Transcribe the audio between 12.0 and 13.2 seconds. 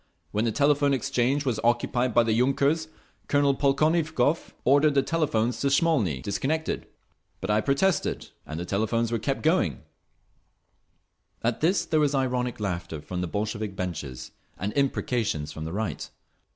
ironic laughter